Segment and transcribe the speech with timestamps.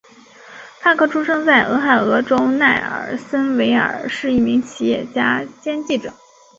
[0.79, 6.11] 帕克出生在俄亥俄州奈尔森维尔是一名企业家兼记者。